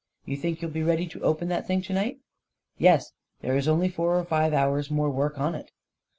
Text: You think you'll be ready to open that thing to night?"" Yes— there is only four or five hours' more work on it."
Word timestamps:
You 0.25 0.35
think 0.35 0.63
you'll 0.63 0.71
be 0.71 0.81
ready 0.81 1.05
to 1.05 1.21
open 1.21 1.47
that 1.49 1.67
thing 1.67 1.83
to 1.83 1.93
night?"" 1.93 2.21
Yes— 2.89 3.11
there 3.41 3.55
is 3.55 3.67
only 3.67 3.87
four 3.87 4.17
or 4.17 4.23
five 4.25 4.51
hours' 4.51 4.89
more 4.89 5.11
work 5.11 5.37
on 5.39 5.53
it." 5.53 5.69